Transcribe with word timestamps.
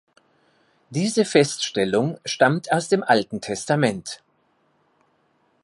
Diese 0.89 1.25
Feststellung 1.25 2.19
stammt 2.25 2.71
aus 2.71 2.87
dem 2.89 3.03
Alten 3.03 3.39
Testament. 3.39 4.23